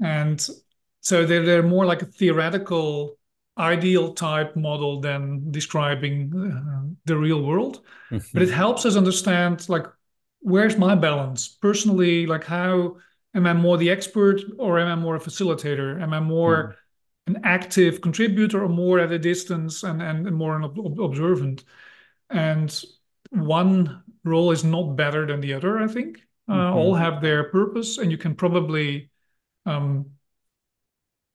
[0.03, 0.47] and
[1.01, 3.17] so they're they're more like a theoretical
[3.57, 7.81] ideal type model than describing uh, the real world.
[8.09, 8.27] Mm-hmm.
[8.33, 9.85] But it helps us understand like
[10.39, 12.97] where's my balance personally, like how
[13.35, 16.01] am I more the expert or am I more a facilitator?
[16.01, 16.75] Am I more
[17.27, 17.35] mm.
[17.35, 21.63] an active contributor or more at a distance and and, more an ob- observant?
[22.29, 22.83] And
[23.29, 26.21] one role is not better than the other, I think.
[26.47, 26.77] Uh, mm-hmm.
[26.77, 29.11] All have their purpose, and you can probably
[29.65, 30.11] um,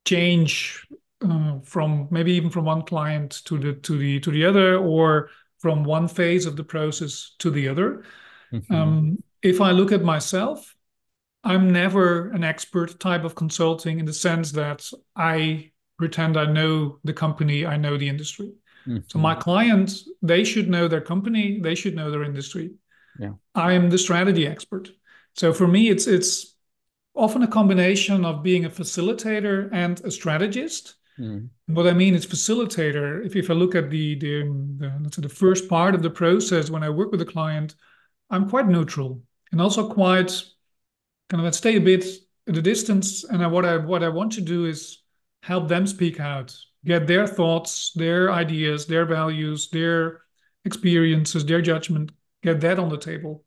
[0.05, 0.87] change
[1.25, 5.31] uh, from maybe even from one client to the to the to the other, or
[5.59, 8.05] from one phase of the process to the other.
[8.53, 8.75] Mm-hmm.
[8.75, 10.75] Um, if I look at myself,
[11.45, 16.99] I'm never an expert type of consulting in the sense that I pretend I know
[17.05, 18.53] the company, I know the industry.
[18.87, 18.99] Mm-hmm.
[19.09, 22.73] So my clients, they should know their company, they should know their industry.
[23.19, 23.33] Yeah.
[23.55, 24.91] I am the strategy expert.
[25.35, 26.57] So for me, it's it's
[27.15, 30.95] often a combination of being a facilitator and a strategist.
[31.19, 31.49] Mm.
[31.67, 33.25] What I mean is facilitator.
[33.25, 34.43] If, if I look at the, the,
[34.79, 37.75] the let's say the first part of the process when I work with a client,
[38.31, 40.43] I'm quite neutral and also quite
[41.29, 42.05] kind of I stay a bit
[42.47, 43.25] at a distance.
[43.25, 45.03] And I, what I what I want to do is
[45.43, 50.23] help them speak out, get their thoughts, their ideas, their values, their
[50.65, 53.45] experiences, their judgment, get that on the table.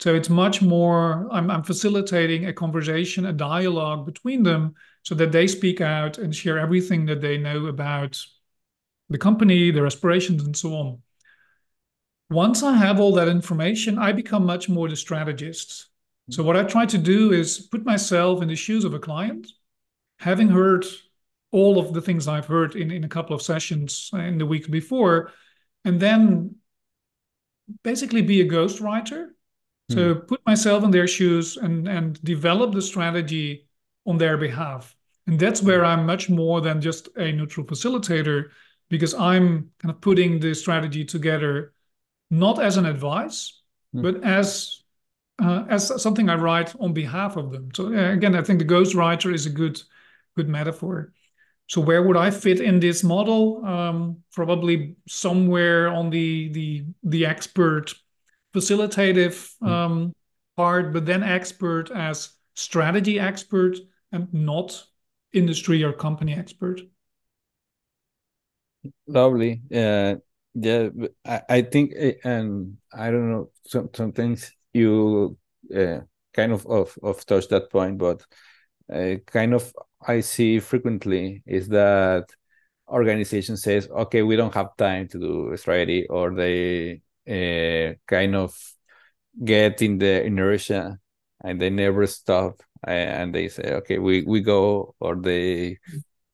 [0.00, 4.74] So it's much more, I'm, I'm facilitating a conversation, a dialogue between them
[5.08, 8.22] so that they speak out and share everything that they know about
[9.08, 11.02] the company, their aspirations, and so on.
[12.28, 15.86] Once I have all that information, I become much more the strategist.
[16.28, 19.46] So, what I try to do is put myself in the shoes of a client,
[20.18, 20.84] having heard
[21.52, 24.70] all of the things I've heard in, in a couple of sessions in the week
[24.70, 25.32] before,
[25.86, 26.56] and then
[27.82, 29.28] basically be a ghostwriter.
[29.90, 30.28] So mm.
[30.28, 33.70] put myself in their shoes and and develop the strategy
[34.04, 34.94] on their behalf.
[35.28, 38.48] And that's where I'm much more than just a neutral facilitator
[38.88, 41.74] because I'm kind of putting the strategy together
[42.30, 43.60] not as an advice,
[43.94, 44.02] mm.
[44.02, 44.82] but as
[45.40, 47.68] uh, as something I write on behalf of them.
[47.74, 49.80] So uh, again, I think the ghostwriter is a good
[50.34, 51.12] good metaphor.
[51.66, 53.62] So where would I fit in this model?
[53.66, 57.94] Um, probably somewhere on the the the expert
[58.54, 59.68] facilitative hmm.
[59.68, 60.12] um,
[60.56, 63.76] part, but then expert as strategy expert
[64.10, 64.86] and not
[65.38, 66.82] industry or company expert.
[69.06, 69.62] Lovely.
[69.74, 70.16] Uh,
[70.54, 70.88] yeah,
[71.24, 75.36] I, I think, eh, and I don't know, some, sometimes you
[75.74, 76.00] uh,
[76.32, 78.24] kind of, of of touch that point, but
[78.92, 79.72] uh, kind of
[80.06, 82.26] I see frequently is that
[82.88, 88.56] organization says, okay, we don't have time to do strategy, or they uh, kind of
[89.44, 90.98] get in the inertia
[91.44, 95.78] and they never stop and they say, okay, we, we go, or they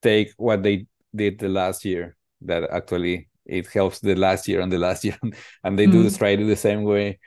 [0.02, 4.72] take what they did the last year that actually it helps the last year and
[4.72, 5.18] the last year
[5.64, 5.92] and they mm-hmm.
[5.92, 7.18] do the strategy the same way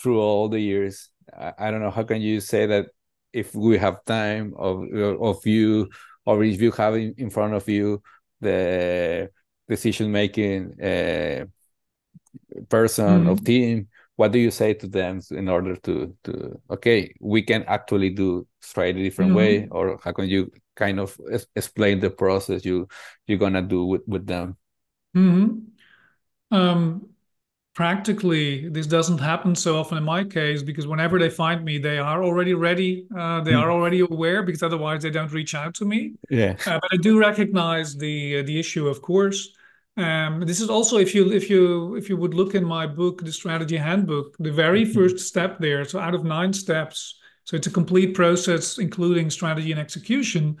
[0.00, 1.08] through all the years.
[1.36, 2.86] I, I don't know how can you say that
[3.32, 4.84] if we have time of
[5.20, 5.90] of you
[6.24, 8.02] or if you have in, in front of you
[8.40, 9.30] the
[9.68, 11.44] decision making uh,
[12.68, 17.14] person mm of team what do you say to them in order to to okay
[17.20, 19.42] we can actually do straight a different mm -hmm.
[19.42, 21.18] way or how can you kind of
[21.54, 22.88] explain the process you
[23.26, 24.56] you're gonna do with with them
[25.14, 25.48] mm -hmm.
[26.50, 27.08] um
[27.76, 31.98] practically this doesn't happen so often in my case because whenever they find me they
[31.98, 33.60] are already ready uh, they mm.
[33.62, 36.96] are already aware because otherwise they don't reach out to me yeah uh, but i
[36.96, 39.52] do recognize the uh, the issue of course
[39.96, 43.24] um, this is also if you if you if you would look in my book
[43.24, 44.92] the strategy handbook the very mm-hmm.
[44.92, 49.70] first step there so out of nine steps so it's a complete process including strategy
[49.70, 50.56] and execution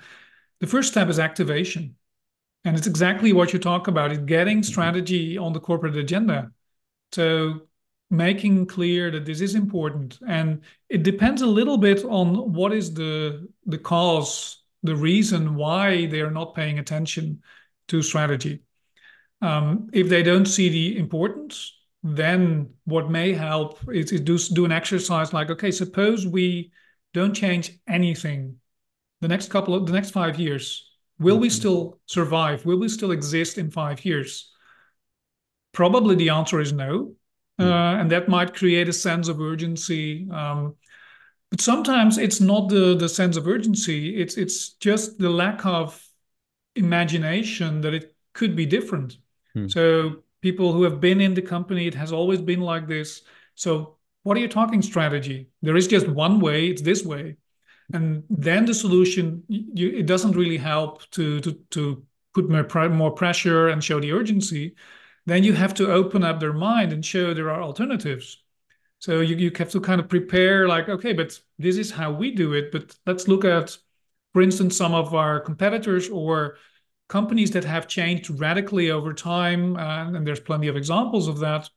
[0.60, 1.94] the first step is activation
[2.64, 4.72] and it's exactly what you talk about it getting mm-hmm.
[4.72, 6.50] strategy on the corporate agenda
[7.12, 7.60] so
[8.08, 12.94] making clear that this is important and it depends a little bit on what is
[12.94, 17.42] the the cause the reason why they are not paying attention
[17.88, 18.62] to strategy
[19.42, 21.72] um, if they don't see the importance
[22.02, 26.70] then what may help is, is do, do an exercise like okay suppose we
[27.12, 28.56] don't change anything
[29.20, 30.90] the next couple of the next five years.
[31.18, 31.54] Will we mm-hmm.
[31.54, 32.66] still survive?
[32.66, 34.52] Will we still exist in five years?
[35.72, 37.14] Probably the answer is no.
[37.58, 37.64] Mm.
[37.64, 40.74] uh, and that might create a sense of urgency um,
[41.50, 44.20] but sometimes it's not the the sense of urgency.
[44.20, 46.04] It's it's just the lack of
[46.74, 49.16] imagination that it could be different
[49.56, 49.68] hmm.
[49.68, 53.22] so people who have been in the company it has always been like this.
[53.54, 55.48] So what are you talking strategy?
[55.62, 57.36] There is just one way it's this way.
[57.92, 63.12] And then the solution you, it doesn't really help to to to put more, more
[63.12, 64.74] pressure and show the urgency.
[65.24, 68.42] Then you have to open up their mind and show there are alternatives.
[68.98, 72.30] So you, you have to kind of prepare like okay but this is how we
[72.30, 73.76] do it but let's look at
[74.32, 76.56] for instance some of our competitors or
[77.08, 81.68] companies that have changed radically over time uh, and there's plenty of examples of that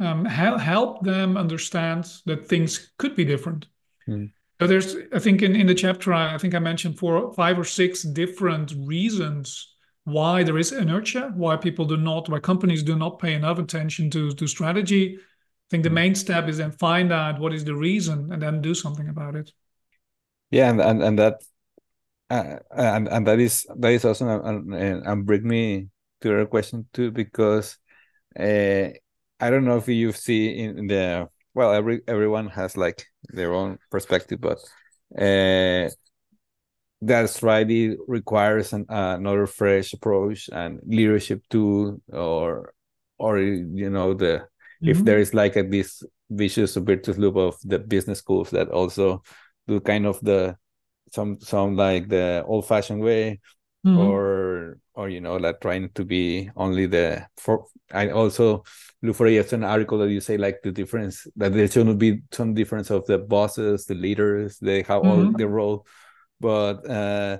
[0.00, 3.66] um, help them understand that things could be different
[4.06, 4.30] mm.
[4.60, 7.64] So there's, I think in, in the chapter, I think I mentioned four, five or
[7.64, 13.20] six different reasons why there is inertia, why people do not, why companies do not
[13.20, 15.16] pay enough attention to, to strategy.
[15.16, 18.60] I think the main step is then find out what is the reason and then
[18.60, 19.52] do something about it.
[20.50, 21.42] Yeah, and and, and that
[22.30, 25.88] uh, and and that is that is also and, and bring me
[26.20, 27.78] to your question too because
[28.38, 28.88] uh,
[29.40, 33.78] I don't know if you see in the well every everyone has like their own
[33.90, 34.58] perspective but
[35.18, 35.88] uh
[37.00, 42.74] that strategy requires an, uh, another fresh approach and leadership too or
[43.18, 44.88] or you know the mm-hmm.
[44.88, 49.22] if there is like a this vicious virtuous loop of the business schools that also
[49.66, 50.56] do kind of the
[51.12, 53.40] some some like the old fashioned way
[53.86, 53.98] mm-hmm.
[53.98, 58.62] or or you know like trying to be only the for i also
[59.02, 62.20] look for a an article that you say like the difference that there shouldn't be
[62.32, 65.26] some difference of the bosses the leaders they have mm-hmm.
[65.26, 65.86] all their role
[66.40, 67.38] but uh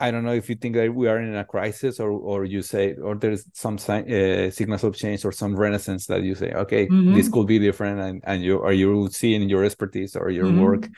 [0.00, 2.62] I don't know if you think that we are in a crisis or or you
[2.62, 6.52] say or there's some sign, uh, signals of change or some renaissance that you say
[6.52, 7.14] okay mm-hmm.
[7.14, 10.60] this could be different and and you are you seeing your expertise or your mm-hmm.
[10.60, 10.88] work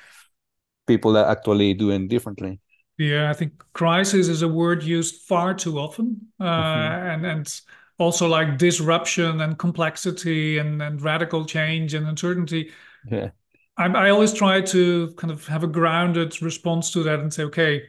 [0.91, 2.59] people are actually doing differently
[3.01, 7.07] yeah, I think crisis is a word used far too often, uh, mm-hmm.
[7.07, 7.61] and and
[7.99, 12.73] also like disruption and complexity and, and radical change and uncertainty.
[13.11, 13.31] Yeah,
[13.79, 17.45] I, I always try to kind of have a grounded response to that and say,
[17.45, 17.85] okay,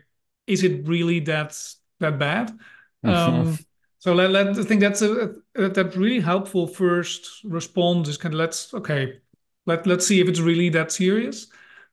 [0.47, 1.61] is it really that
[1.99, 2.57] that bad?
[3.05, 3.49] Mm-hmm.
[3.49, 3.59] Um,
[3.99, 8.33] so let, let I think that's a, a that really helpful first response is kind
[8.33, 9.19] of let's okay,
[9.65, 11.47] let let's see if it's really that serious.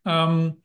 [0.07, 0.59] Um,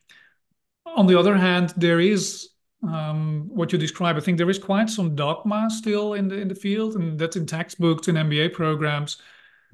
[0.96, 2.50] on the other hand, there is
[2.84, 4.18] um, what you describe.
[4.18, 7.36] I think there is quite some dogma still in the in the field, and that's
[7.36, 9.18] in textbooks and MBA programs.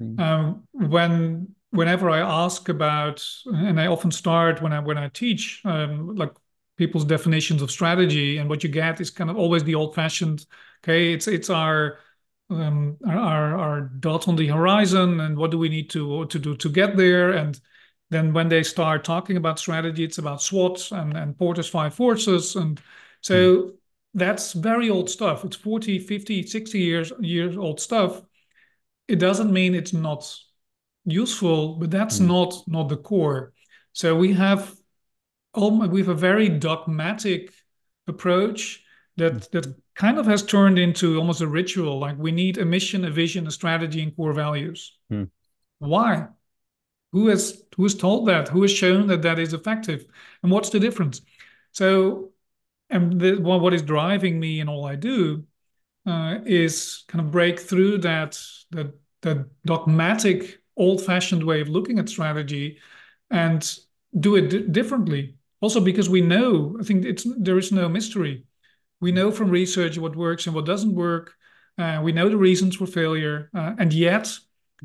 [0.00, 0.20] Mm.
[0.20, 5.62] Um, when whenever I ask about, and I often start when I when I teach,
[5.64, 6.32] um, like
[6.76, 10.46] people's definitions of strategy, and what you get is kind of always the old-fashioned.
[10.82, 11.98] Okay, it's it's our
[12.48, 16.56] um, our, our dot on the horizon, and what do we need to to do
[16.56, 17.60] to get there, and
[18.10, 22.56] then when they start talking about strategy, it's about SWOT and, and Porter's five forces.
[22.56, 22.80] And
[23.20, 23.72] so mm.
[24.14, 25.44] that's very old stuff.
[25.44, 28.20] It's 40, 50, 60 years, years old stuff.
[29.06, 30.32] It doesn't mean it's not
[31.04, 32.26] useful, but that's mm.
[32.26, 33.52] not, not the core.
[33.92, 34.74] So we have
[35.56, 37.52] we have a very dogmatic
[38.06, 38.84] approach
[39.16, 39.50] that mm.
[39.50, 41.98] that kind of has turned into almost a ritual.
[41.98, 44.96] Like we need a mission, a vision, a strategy, and core values.
[45.12, 45.28] Mm.
[45.78, 46.28] Why?
[47.12, 48.48] Who has who has told that?
[48.48, 50.04] Who has shown that that is effective?
[50.42, 51.22] And what's the difference?
[51.72, 52.30] So,
[52.88, 55.44] and the, what is driving me in all I do
[56.06, 62.08] uh, is kind of break through that that that dogmatic, old-fashioned way of looking at
[62.08, 62.78] strategy,
[63.30, 63.78] and
[64.18, 65.36] do it differently.
[65.60, 68.44] Also, because we know, I think it's there is no mystery.
[69.00, 71.34] We know from research what works and what doesn't work.
[71.76, 74.32] Uh, we know the reasons for failure, uh, and yet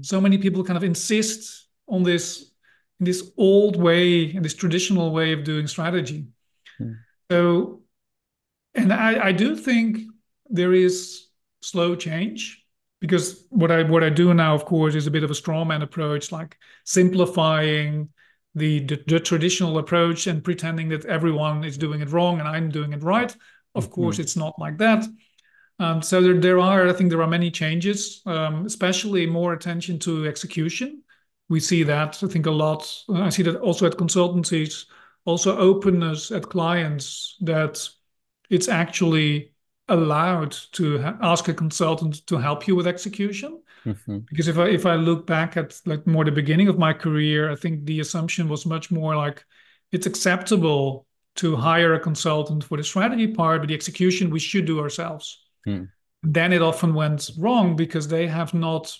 [0.01, 2.51] so many people kind of insist on this
[2.99, 6.27] in this old way, in this traditional way of doing strategy.
[6.77, 6.93] Hmm.
[7.29, 7.81] So,
[8.73, 9.99] and I, I do think
[10.49, 11.27] there is
[11.61, 12.63] slow change
[13.01, 15.81] because what I what I do now, of course, is a bit of a strawman
[15.81, 18.09] approach, like simplifying
[18.53, 22.69] the, the, the traditional approach and pretending that everyone is doing it wrong and I'm
[22.69, 23.35] doing it right.
[23.73, 23.93] Of mm-hmm.
[23.93, 25.05] course, it's not like that.
[25.77, 29.99] Um, so there, there are, I think, there are many changes, um, especially more attention
[29.99, 31.03] to execution
[31.49, 33.03] we see that I think a lot.
[33.13, 34.85] I see that also at consultancies,
[35.25, 37.87] also openness at clients that
[38.49, 39.53] it's actually
[39.87, 43.61] allowed to ask a consultant to help you with execution.
[43.85, 44.19] Mm-hmm.
[44.29, 47.51] Because if I if I look back at like more the beginning of my career,
[47.51, 49.45] I think the assumption was much more like
[49.91, 54.65] it's acceptable to hire a consultant for the strategy part, but the execution we should
[54.65, 55.45] do ourselves.
[55.65, 55.83] Hmm.
[56.23, 58.97] Then it often went wrong because they have not.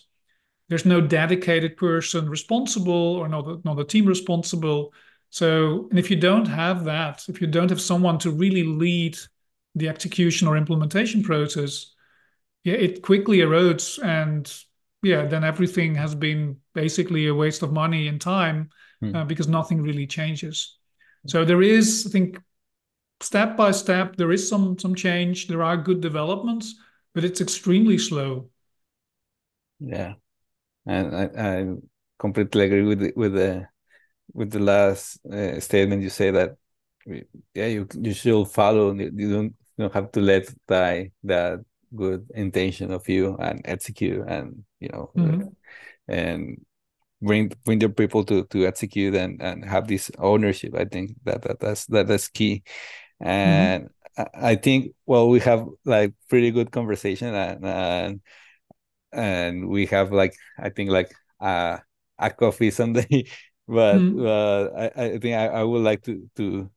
[0.68, 4.93] There's no dedicated person responsible or not a, not a team responsible.
[5.30, 9.18] So, and if you don't have that, if you don't have someone to really lead
[9.76, 11.93] the execution or implementation process,
[12.63, 14.51] yeah, it quickly erodes and
[15.03, 18.70] yeah, then everything has been basically a waste of money and time
[19.01, 19.16] Hmm.
[19.16, 20.78] uh, because nothing really changes.
[21.28, 22.39] So there is, I think,
[23.22, 25.47] step by step, there is some some change.
[25.47, 26.76] There are good developments,
[27.13, 28.49] but it's extremely slow.
[29.80, 30.16] Yeah,
[30.86, 31.25] and I,
[31.59, 31.75] I
[32.19, 33.67] completely agree with the, with the
[34.33, 36.03] with the last uh, statement.
[36.03, 36.57] You say that
[37.53, 38.93] yeah, you you should follow.
[38.93, 41.59] You don't you don't have to let die that
[41.95, 45.55] good intention of you and execute and you know Mhm.
[46.07, 46.63] and
[47.21, 50.75] bring bring your people to to execute and and have this ownership.
[50.75, 52.63] I think that, that that's that that's key.
[53.21, 58.21] And I, I think well we have like pretty good conversation and and
[59.16, 61.80] and we have like I think like uh,
[62.20, 63.26] a coffee someday.
[63.68, 64.20] But Mhm.
[64.20, 64.86] uh, I,
[65.16, 66.70] I think I, I would like to to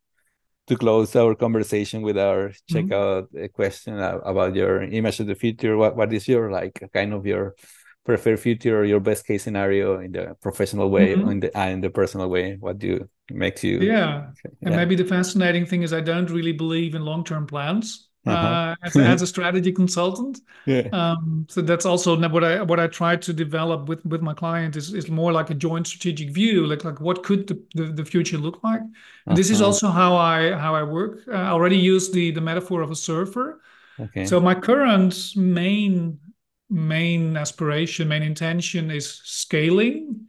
[0.68, 5.76] to close our conversation with our checkout uh, question about your image of the future.
[5.76, 7.55] What what is your like kind of your
[8.05, 11.20] preferred future or your best case scenario in the professional way Mhm.
[11.20, 12.57] in the and in the personal way?
[12.61, 14.32] What do you makes you Yeah.
[14.64, 18.56] And maybe the fascinating thing is I don't really believe in long-term plans Uh-huh.
[18.56, 20.40] uh, as, as a strategy consultant.
[20.66, 24.32] yeah Um, so that's also what I what I try to develop with with my
[24.32, 27.92] client is is more like a joint strategic view, like like what could the, the,
[27.92, 28.80] the future look like.
[29.28, 29.64] And this is Uh-huh.
[29.66, 31.20] also how I how I work.
[31.28, 33.60] Uh, I already used the the metaphor of a surfer.
[33.98, 36.18] okay So my current main
[36.70, 40.28] main aspiration, main intention is scaling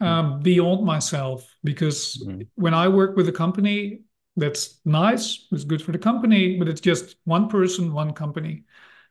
[0.00, 2.48] uh, beyond myself because Mhm.
[2.56, 4.00] when I work with a company,
[4.36, 8.64] that's nice, it's good for the company, but it's just one person, one company.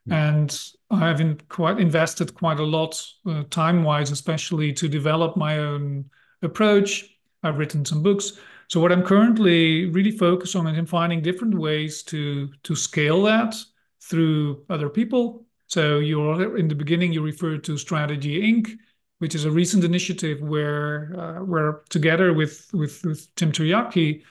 [0.07, 0.13] Mm.
[0.13, 0.61] And
[0.91, 6.09] I've in quite invested quite a lot, uh, time-wise, especially to develop my own
[6.41, 7.05] approach.
[7.41, 8.33] I've written some books.
[8.67, 13.23] So what I'm currently really focused on is in finding different ways to to scale
[13.23, 13.55] that
[14.01, 15.45] through other people.
[15.67, 18.77] So you're in the beginning you referred to Strategy Inc
[19.23, 24.21] which is a recent initiative where uh, where together with with, with Tim Teriyaki,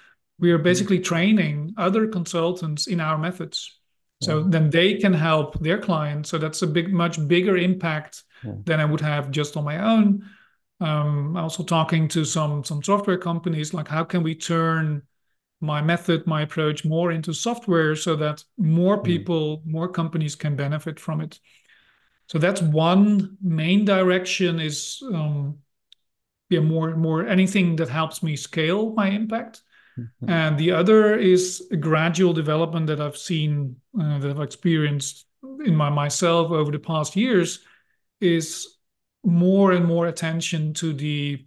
[0.42, 3.78] we are basically training other consultants in our methods.
[4.20, 4.48] So Wow.
[4.50, 6.28] then they can help their clients.
[6.30, 8.56] So that's a big, much bigger impact Yeah.
[8.66, 10.24] than I would have just on my own.
[10.80, 15.02] Um, also talking to some some software companies, like how can we turn
[15.60, 19.04] my method, my approach more into software so that more Mm.
[19.04, 21.40] people, more companies can benefit from it.
[22.26, 25.58] So that's one main direction is um,
[26.50, 29.62] yeah more more anything that helps me scale my impact.
[29.98, 30.28] Mhm.
[30.28, 35.26] And the other is a gradual development that I've seen uh, that I've experienced
[35.64, 37.60] in my myself over the past years
[38.20, 38.78] is
[39.24, 41.44] more and more attention to the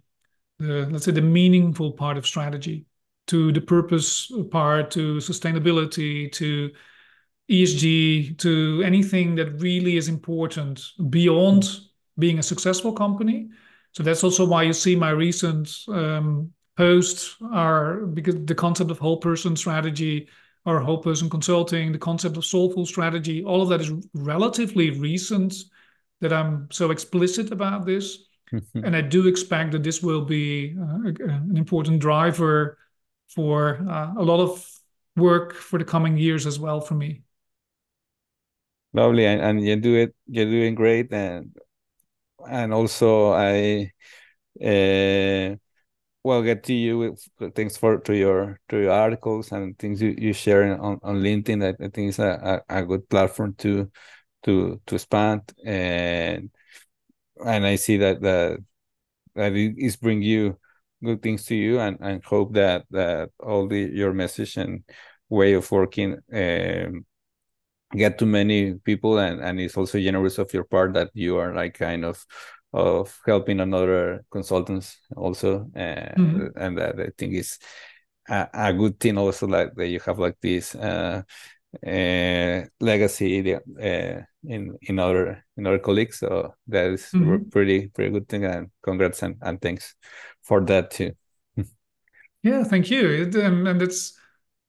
[0.58, 2.86] the let's say the meaningful part of strategy,
[3.26, 6.70] to the purpose part, to sustainability, to
[7.50, 11.80] ESG, to anything that really is important beyond
[12.18, 13.48] being a successful company.
[13.92, 18.98] So that's also why you see my recent um, posts are because the concept of
[18.98, 20.28] whole person strategy
[20.64, 25.54] or whole person consulting, the concept of soulful strategy, all of that is relatively recent
[26.20, 28.18] that I'm so explicit about this.
[28.74, 32.78] And I do expect that this will be uh, an important driver
[33.28, 34.64] for uh, a lot of
[35.16, 37.22] work for the coming years as well for me.
[38.92, 40.14] Lovely, and, and you do it.
[40.26, 41.56] You're doing great, and
[42.48, 43.92] and also I,
[44.62, 45.56] uh,
[46.26, 46.98] well, get to you.
[46.98, 51.16] with- Thanks for to your to your articles and things you, you share on, on
[51.22, 51.62] LinkedIn.
[51.64, 53.90] I, I think it's a, a, a good platform to
[54.44, 56.50] to to expand and
[57.44, 58.58] and I see that that
[59.36, 60.58] that it is bring you
[61.04, 64.84] good things to you and and hope that that all the your message and
[65.28, 67.06] way of working um
[67.92, 71.54] get to many people and and it's also generous of your part that you are
[71.54, 72.24] like kind of
[72.72, 76.52] of helping another consultants also uh, Mhm.
[76.56, 77.58] and that i think is
[78.28, 81.22] a, a good thing also like that you have like this uh,
[81.86, 87.50] uh legacy uh, in in other in other colleagues so that is Mhm.
[87.50, 89.94] pretty pretty good thing and congrats and, and thanks
[90.42, 91.12] for that too
[92.42, 93.08] Yeah, thank you.
[93.08, 94.18] It, um, and it's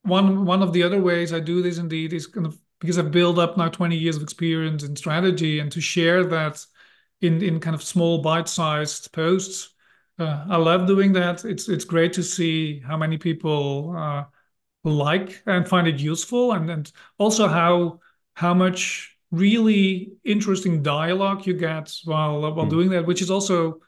[0.04, 3.12] one one of the other ways I do this indeed is kind of because I've
[3.12, 6.66] built up now 20 years of experience in strategy and to share that
[7.22, 9.74] in in kind of small bite-sized posts
[10.20, 11.46] uh, I love doing that.
[11.46, 14.24] It's it's great to see how many people uh,
[14.84, 18.00] like and find it useful, and and also how
[18.34, 22.70] how much really interesting dialogue you get while while mm.
[22.70, 23.80] doing that, which is also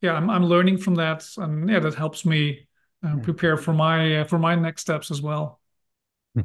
[0.00, 2.66] yeah I'm I'm learning from that, and yeah that helps me
[3.04, 5.60] uh, prepare for my uh, for my next steps as well.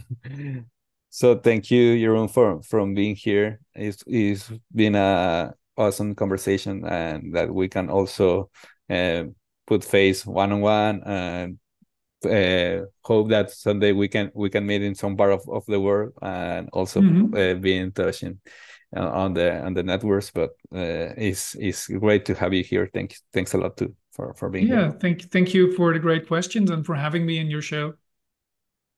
[1.09, 3.61] so thank you, Jeroen, for from being here.
[3.73, 8.51] It's it's been a awesome conversation, and that we can also
[8.89, 9.23] uh,
[9.65, 11.59] put face one on one and
[12.25, 15.79] uh, hope that someday we can we can meet in some part of, of the
[15.79, 17.33] world and also mm-hmm.
[17.33, 18.39] uh, be in touch in,
[18.95, 20.31] uh, on the on the networks.
[20.31, 22.89] But uh, it's it's great to have you here.
[22.93, 24.85] Thanks thanks a lot too for for being yeah, here.
[24.85, 27.93] Yeah, thank thank you for the great questions and for having me in your show.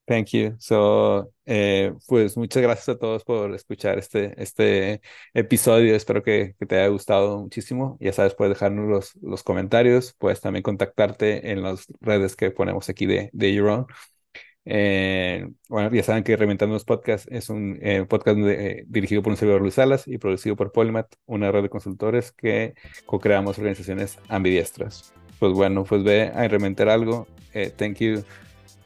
[0.05, 0.55] Thank you.
[0.59, 5.01] So, eh, pues muchas gracias a todos por escuchar este, este
[5.33, 5.95] episodio.
[5.95, 7.97] Espero que, que, te haya gustado muchísimo.
[8.01, 10.13] Ya sabes, puedes dejarnos los, los comentarios.
[10.17, 13.87] Puedes también contactarte en las redes que ponemos aquí de, de Your
[14.65, 18.37] eh, bueno, ya saben que Reventando los Podcasts es un eh, podcast
[18.87, 22.75] dirigido por un servidor Luis Salas y producido por Polymath, una red de consultores que
[23.05, 25.13] co-creamos organizaciones ambidiestras.
[25.39, 27.27] Pues bueno, pues ve a inventar algo.
[27.77, 28.23] thank you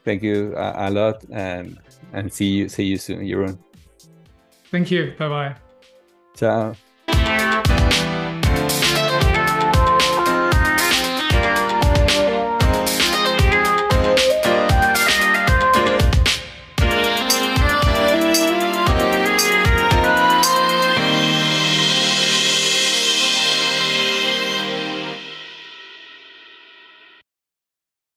[0.05, 1.77] thank you a, a lot and
[2.13, 3.57] and see you see you soon, Jeroen.
[4.71, 5.13] Thank you.
[5.17, 5.55] Bye bye.
[6.35, 6.75] Ciao.